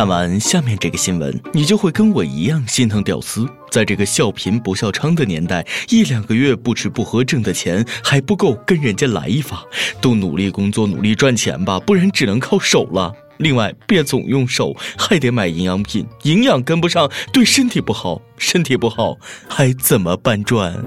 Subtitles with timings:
[0.00, 3.46] 看完下面这个新闻，你就会跟我一样心疼屌丝。
[3.70, 9.62] 在这个笑贫不笑娼的年代，一两个月不吃不喝挣的钱还不够跟人家来一发，
[10.00, 13.12] 都努力工作努力赚钱吧，不然只能靠手了。
[13.36, 19.18] 另外，别总用手，还得买营养品，营养跟不上对身体不好，身体不好
[19.50, 20.82] 还怎么搬砖？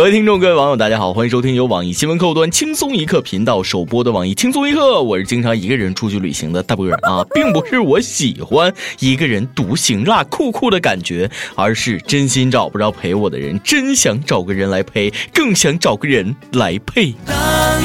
[0.00, 5.02] 各位听众，各位网友，大家好，欢迎收听由网易新闻客户端轻松一刻频道首播的网易轻松一刻。
[5.02, 17.14] 我是经常一个人出去旅行的大波儿啊，并不是我喜欢一个人独行辣酷酷的感觉，而是真心找不着陪我的人，真想找个人来陪，更想找个人来陪。
[17.26, 17.36] 当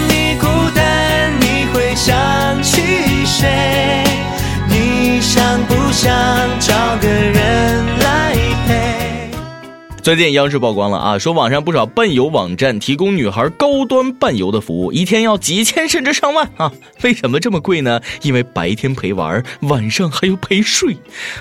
[0.08, 2.16] 你孤单，你会想
[2.64, 2.82] 起
[3.26, 4.06] 谁？
[4.70, 6.10] 你想不想
[6.62, 7.35] 找个人？
[10.06, 16.72] 最近央视曝光了啊，说网上不少伴游网站提供女孩高端伴游的服务，一天要几千甚至上万啊！
[17.02, 18.00] 为什么这么贵呢？
[18.22, 20.96] 因为白天陪玩，晚上还要陪睡。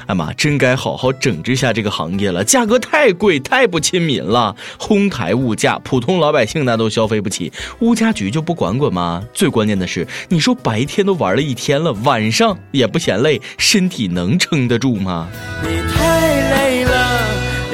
[0.06, 9.22] 哎妈，真该好好整治下这个行业了，价格太贵，太不亲民了，哄抬物价，普通老百姓那都消费不起，物价局就不管管吗？
[9.34, 15.28] 最关键的是，你说白天都玩了一天了，晚上也不嫌累，身体能撑得住吗？
[15.62, 16.23] 你太。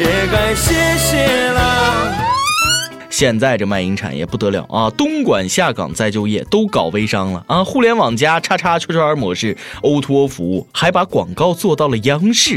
[0.00, 2.14] 也该谢谢了。
[3.10, 4.88] 现在这卖淫产业不得了啊！
[4.96, 7.62] 东莞下岗再就业都搞微商了啊！
[7.62, 12.56] 互联网加叉叉圈圈模式，O2O 服务，还把广告做到了央视。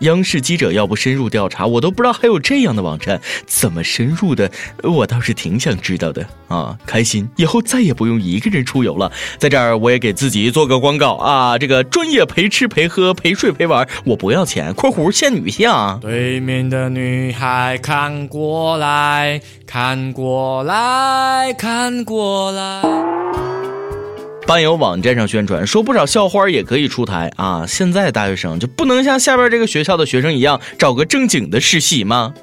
[0.00, 3.20] 央视记者要不深入调查，我都不知道还有这样的网站。
[3.46, 4.50] 怎么深入的？
[4.82, 6.76] 我倒是挺想知道的啊！
[6.86, 9.10] 开心，以后再也不用一个人出游了。
[9.38, 11.58] 在这儿，我也给自己做个广告啊！
[11.58, 14.72] 这个专业陪吃陪喝陪睡陪玩，我不要钱。
[14.74, 15.70] 括弧限女性。
[16.00, 23.43] 对面的女孩看过来看过来看过来。
[24.46, 27.64] 伴游网站上宣传说，不少校花也可以出台啊！
[27.66, 32.34] 现在大学生就不能像下边这个学校的学生一样找个正经的实习吗？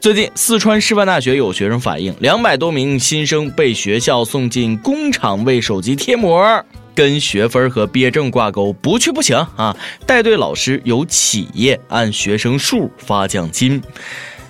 [0.00, 6.64] 最近，四川师范大学有学生反映，两百多名新生被学校送进工厂为手机贴膜，
[6.96, 9.76] 跟学分和毕业证挂钩，不去不行啊！
[10.04, 13.80] 带队老师由企业按学生数发奖金。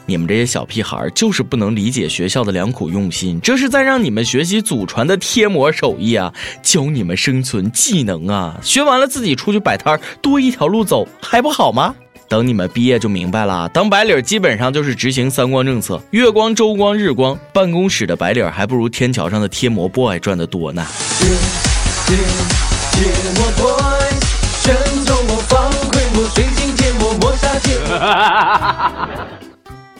[0.08, 11.94] 你们这些小屁孩就是不能理解学校的良苦用心，这是在让你们学习祖传的贴膜手艺啊，教你们生存技能啊，学完了自己出去摆摊儿多一条路走还不好吗？
[12.28, 20.86] 等你们毕业就明白了，当白领基本上就是执行三光政策，月光、周光、日光，办公室的白领还不如天桥上的贴膜 boy 赚的多呢。
[22.06, 22.16] 贴
[22.92, 23.82] 贴膜 boy，
[24.62, 24.74] 全
[25.04, 27.76] 周末放快活，水晶贴膜磨砂贴。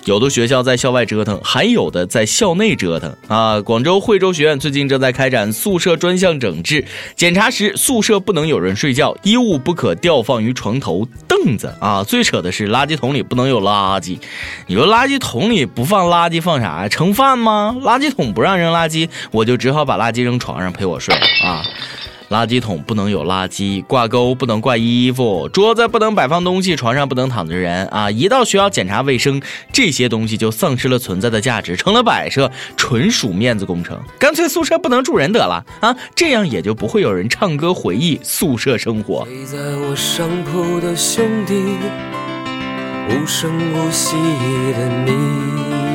[0.07, 3.61] 有的学校在校外折腾，还有的在校内折腾啊！
[3.61, 6.85] 广州惠州学院最近正在开展宿舍专项整治，
[7.17, 12.05] 检查时宿舍不能有人睡觉，衣物不可吊放于床头、凳子啊！
[12.05, 14.17] 最扯的是垃圾桶里不能有垃圾，
[14.69, 16.89] 你说垃圾桶里不放垃圾放啥呀？
[16.89, 17.77] 盛饭吗？
[17.83, 21.13] 垃圾桶不让扔垃圾，我就只好把垃圾扔床上陪我睡
[21.43, 21.65] 啊！
[22.31, 28.11] 垃圾桶不能有垃圾，挂钩不能挂衣服，桌子不能摆放东西，床上不能躺着人啊！
[28.11, 29.41] 一到学校检查卫生，
[29.73, 34.01] 这些东西就丧失了存在的价值，成了摆设，纯属面子工程。
[34.19, 35.97] 干脆宿舍不能住人得了啊！
[36.17, 39.25] 这样也就不会有人唱歌回忆宿舍生活。
[39.27, 41.55] 睡在我上铺的兄弟，
[43.09, 44.17] 无声无息
[44.73, 45.86] 的你。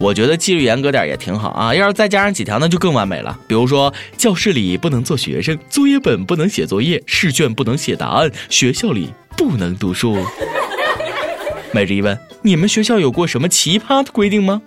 [0.00, 3.38] 我觉得纪律严格点也挺好啊，要是再加上几条，那就更完美了。
[3.46, 10.16] 比如说，教室里不能做学生，作业本不能写作业，试卷不能写答案，学校里不能读书。
[11.72, 14.62] 每日一问：你们学校有过什么奇葩的规定吗？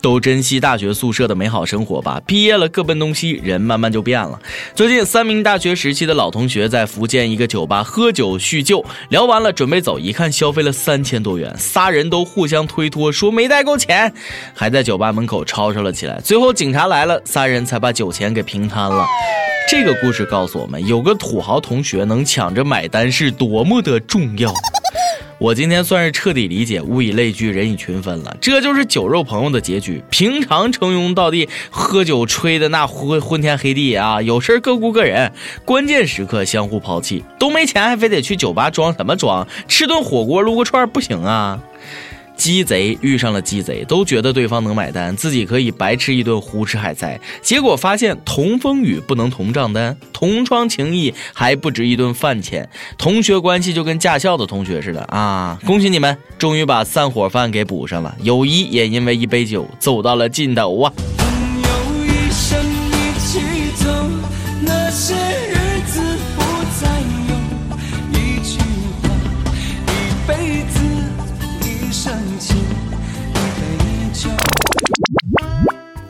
[0.00, 2.20] 都珍惜大学宿舍的美好生活吧。
[2.26, 4.40] 毕业了各奔东西，人慢慢就变了。
[4.74, 14.12] 最近，三名大学时期的老同学在福建一个酒吧喝酒叙旧，聊完了准备走，一看消费了三千多元，仨人都互相推脱说没带够钱，
[14.54, 16.20] 还在酒吧门口吵吵了起来。
[16.20, 19.04] 最后警察来了，仨人才把酒钱给平摊了。
[19.68, 24.52] 这个故事告诉我们，有个土豪同学能抢着买单是多么的重要。
[25.40, 30.04] 我今天算是彻底理解“物以类聚，人以群分”了，这就是酒肉朋友的结局。
[30.10, 35.32] 平常称兄道弟，喝酒吹的那昏昏天黑地啊，有事儿各顾各人，
[35.64, 37.24] 关键时刻相互抛弃。
[37.38, 39.48] 都没钱还非得去酒吧装什么装？
[39.66, 41.58] 吃顿火锅撸个串儿不行啊？
[42.40, 47.20] 鸡贼遇上了鸡贼，都觉得对方能买单，自己可以白吃一顿胡吃海塞。
[47.42, 52.66] 结果发现同风雨不能同账单，同窗情谊还不值一顿饭钱。
[52.96, 55.58] 同学关系就跟驾校的同学似的啊！
[55.66, 60.92] 恭喜你们，终于把散伙饭给补上了，友谊也因为一杯酒走到了尽头啊！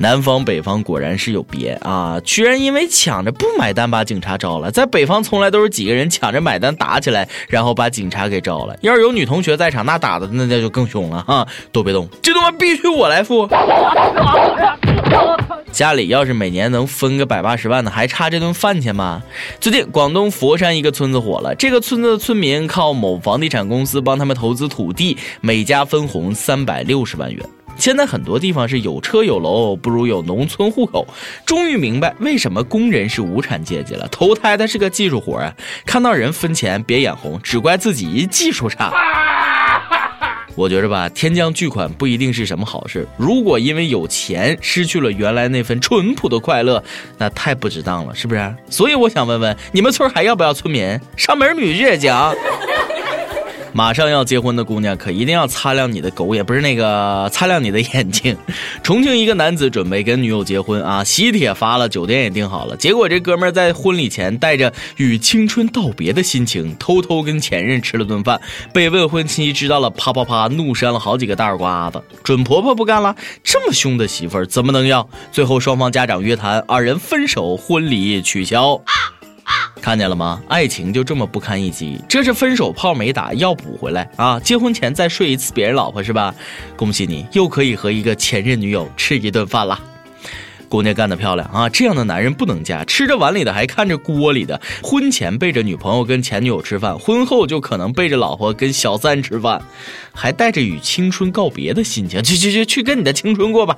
[0.02, 2.18] 南方北方果然是有别啊！
[2.24, 8.74] 居然因为抢着不买单把警察招了，在北方从来都是几个人抢着买单打起来，然后把警察给招了。
[8.80, 11.46] 要是有女同学在场，那打的那那就更凶了哈！
[11.70, 13.46] 都别动，这他妈必须我来付。
[15.70, 19.22] 家里要是每年能分个百八十万的，还差这顿饭钱吗？
[19.60, 27.46] 最近广东佛山一个村子火了，这个村子的村民靠某房地产公司帮他们投资土地，每家分红三百六十万元。
[27.80, 31.08] 现在很多地方是有车有楼，不如有农村户口。
[31.46, 34.06] 终于明白为什么工人是无产阶级了。
[34.08, 35.54] 投胎它是个技术活啊！
[35.86, 38.92] 看到人分钱别眼红，只怪自己技术差。
[40.56, 43.08] 我觉着吧，天降巨款不一定是什么好事。
[43.16, 46.84] 如果因为有钱失去了原来那份淳朴的快乐，
[47.16, 48.54] 那太不值当了，是不是？
[48.68, 52.12] 所以我想问问你们村还要不要村民上门女婿也行？
[53.72, 58.36] 马上要结婚的姑娘，可一定要擦亮你的狗眼，不是那个擦亮你的眼睛。
[58.82, 62.76] 重庆一个男子准备跟女友结婚啊， 喜帖发了，酒店也订好了。
[62.76, 68.40] 结果这哥们儿在婚礼前带着与青春道别的心情，偷偷跟前任吃了顿饭，
[68.72, 72.02] 被未婚妻知道了，啪啪啪怒扇了好几个大耳刮子。
[72.24, 73.14] 准婆婆不干了，
[73.44, 75.08] 这么凶的媳妇儿怎么能要？
[75.30, 78.80] 最后双方家长约谈，二人分手，婚礼取消。
[79.80, 80.40] 看见了吗？
[80.48, 84.38] 爱情就这么不堪一击，这是分手炮没打，要补回来啊！
[84.40, 86.34] 结婚前再睡一次别人老婆是吧？
[86.76, 89.80] 恭喜你，又可以和一个前任女友吃一顿饭了。
[90.68, 91.68] 姑娘干得漂亮啊！
[91.68, 94.60] 这样的男人不能嫁，吃着碗里的还看着锅里的。
[94.82, 99.60] 婚前背着女朋友跟前女友吃饭，婚后就可能背着老婆跟小三吃饭，
[100.12, 102.22] 还带着与青春告别的心情。
[102.22, 103.76] 去去去，去跟你的青春过吧。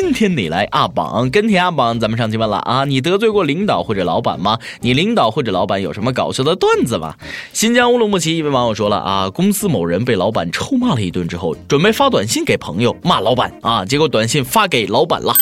[0.00, 4.56] 今天你来阿榜跟帖阿榜，咱们上期问了啊，你得罪过领导或者老板吗？
[4.80, 7.16] 你领导或者老板有什么搞笑的段子吗？
[7.52, 15.34] 新疆乌鲁木齐一位网友说了啊，公司某人被老板臭骂了一顿之后，准备发短信给朋友骂老板啊，结果短信发给老板了，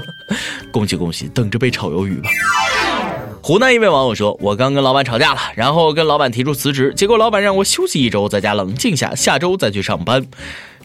[0.70, 2.28] 恭喜恭喜，等着被炒鱿鱼吧。
[3.42, 10.22] 湖南一位网友说，我刚跟老板吵架了，然后跟老板提出辞职，结果老板让我休息一周，在家冷静下，下周再去上班。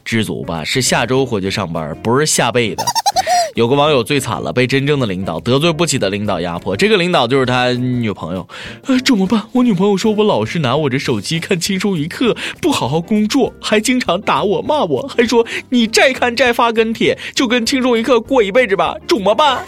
[0.04, 2.84] 知足吧，是下周回去上班，不是下辈子。
[3.56, 8.47] 有个网友最惨了，被真正的领导得罪不起的领导压迫，这个领导就是他女朋友。
[8.88, 9.44] 呃，怎么办？
[9.51, 18.95] 我女朋友说我老是拿我这手机看轻松一刻，不好好工作，还经常打我骂我，还说你再看再发跟帖，就跟轻松一刻过一辈子吧。
[19.07, 19.63] 怎么办？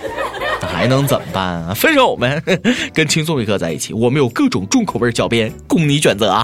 [0.62, 1.74] 还能怎么办啊？
[1.74, 2.42] 分手呗，
[2.94, 6.44] 跟轻松一刻在一起，我们有各种重口味小编供你选择啊。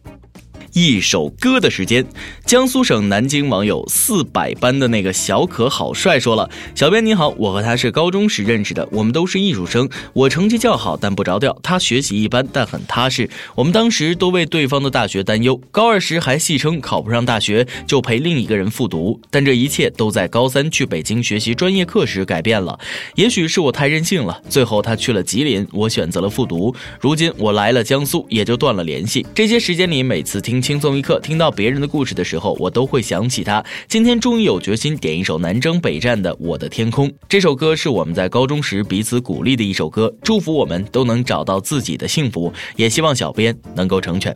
[0.73, 2.05] 一首歌的时间，
[2.45, 9.89] 江苏省南京网友四百班的那个小可好帅说了：“小编你好，我和他是高中时认识的，我们都是艺术生。
[10.13, 13.29] 我成绩较好，但不着调；他学习一般，但很踏实。
[13.55, 19.19] 我们当时都为对方的大学担忧，高二时还戏称考不上大学就陪另一个人复读。
[19.29, 22.79] 但这一切都在高三去北京学习专业课时改变了。
[23.15, 26.73] 也许是我太任性了，最后他去了吉林，我选择了复读。
[27.01, 29.25] 如今我来了江苏，也就断了联系。
[29.35, 33.63] 这些时间里，每次听。”轻松一刻，听到别人的故事的时候，我都会想起他。
[33.87, 37.09] 今天终于有决心点一首南征北战的《我的天空》。
[37.27, 44.35] 这首歌是我们在高中时彼此鼓励的一首歌，祝福我们都能找到自己的幸福，也希望小编能够成全。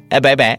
[0.11, 0.57] 哎，拜拜，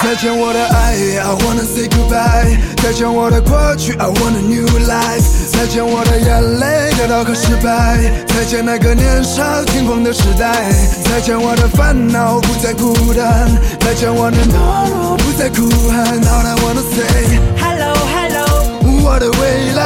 [0.00, 0.94] 再见我的爱。
[1.18, 3.92] I wanna say goodbye，再见我的过去。
[3.94, 5.43] I wanna new life。
[5.56, 7.98] 再见我的眼泪，跌倒和失败。
[8.26, 10.70] 再见那个年少轻狂的时代。
[11.04, 13.48] 再见我的烦恼，不再孤单。
[13.80, 16.20] 再见我的懦弱，不再哭喊。
[16.20, 18.46] All I wanna say hello hello，
[19.02, 19.82] 我的未来。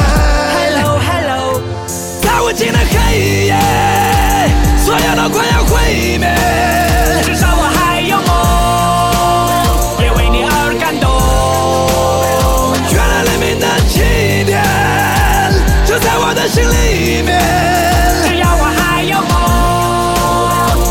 [0.57, 1.61] hello hello，
[2.23, 3.55] 在无尽的黑夜，
[4.85, 6.38] 所有都快要毁灭。
[16.49, 17.38] 心里面。
[18.26, 19.33] 只要我还有梦，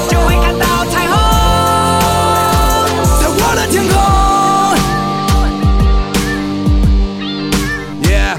[0.09, 1.13] 就会看到彩虹。
[3.19, 3.95] 在我的天空。
[8.03, 8.37] Yeah，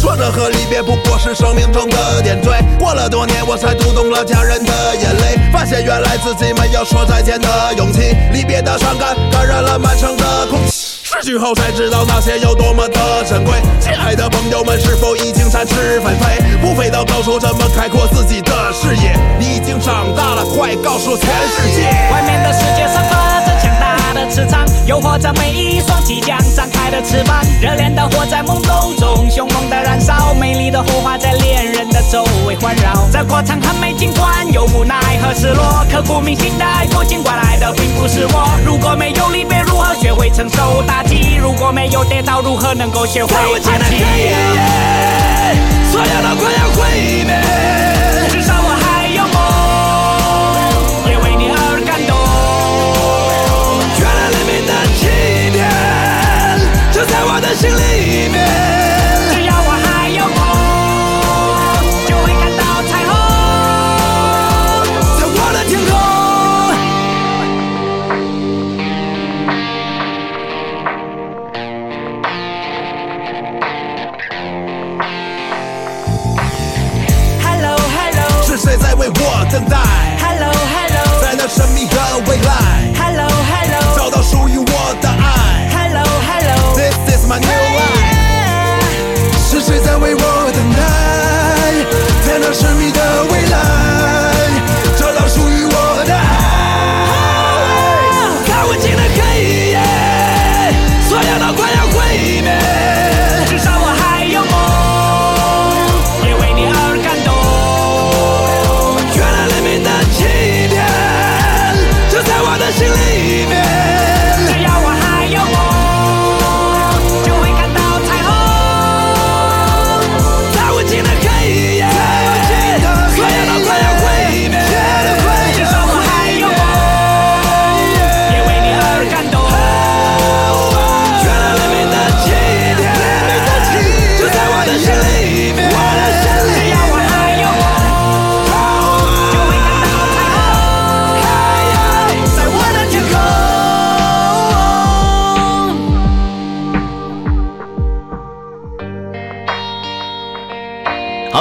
[0.00, 2.62] 说着和离别不过是生命中的点缀。
[2.78, 8.16] 过了多年，我才读懂了家人的眼泪，发现原来自己没有说再见的勇气。
[8.32, 10.81] 离别的伤感感染了满城的空气。
[11.12, 13.52] 失去后才知道那些有多么的珍贵。
[13.78, 16.40] 亲爱的朋友们，是否已经展翅纷飞？
[16.62, 19.14] 不飞到高处，怎么开阔自己的视野？
[19.38, 21.82] 你已经长大了，快告诉全世界！
[22.10, 27.44] 外面的世界散发着强大的磁场，诱惑着每一双即将张开的翅膀。
[27.60, 33.06] 热烈的火在懵懂中凶猛的燃烧，美丽的火花在恋人的周围环绕。
[33.12, 35.62] 这过程很美，尽管有无奈和失落，
[36.02, 38.58] 刻骨铭心的爱过，尽管来的并不是我。
[38.66, 41.36] 如果没有离别，如何学会承受打击？
[41.40, 44.02] 如果没有跌倒，如何能够学会爬起？
[45.90, 47.40] 所有都快要毁灭。
[48.30, 52.10] 至少我还有梦，也为你而感动。
[54.00, 55.00] 原来黎明的起
[55.52, 55.60] 点
[56.92, 57.80] 就在我的心里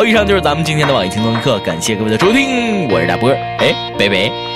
[0.05, 3.29] 以上就是咱们今天的网易轻松一刻，感谢各位的收听，我是大波，
[3.59, 4.50] 哎，拜拜。